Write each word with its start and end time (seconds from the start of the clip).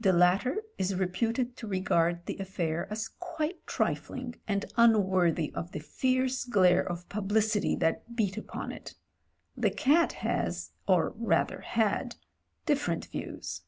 The 0.00 0.12
latter 0.12 0.60
is 0.76 0.92
reputed 0.92 1.56
JAMES 1.56 1.60
HENRY 1.60 1.80
229 1.82 1.84
to 1.84 2.06
regard 2.08 2.26
the 2.26 2.38
affair 2.42 2.88
as 2.90 3.06
quite 3.06 3.64
trifling 3.64 4.34
and 4.48 4.64
unworthy 4.76 5.52
of 5.54 5.70
the 5.70 5.78
fierce 5.78 6.44
glare 6.44 6.82
of 6.84 7.08
publicity 7.08 7.76
that 7.76 8.16
beat 8.16 8.36
upon 8.36 8.72
it. 8.72 8.96
The 9.56 9.70
cat, 9.70 10.14
has, 10.14 10.72
or 10.88 11.10
rather 11.16 11.60
had, 11.60 12.16
different 12.66 13.06
views. 13.06 13.62